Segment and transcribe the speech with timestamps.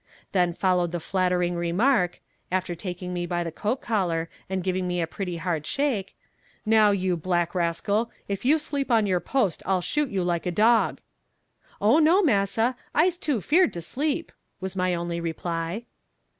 [0.31, 4.99] Then followed the flattering remark, after taking me by the coat collar and giving me
[4.99, 6.15] a pretty hard shake,
[6.65, 10.51] "Now, you black rascal, if you sleep on your post I'll shoot you like a
[10.51, 11.01] dog."
[11.79, 15.85] "Oh no, Massa, I'se too feerd to sleep," was my only reply.